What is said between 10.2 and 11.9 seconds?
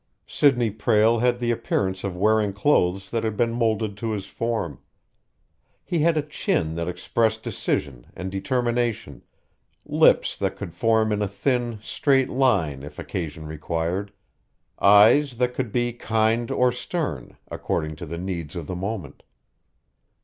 that could form in a thin,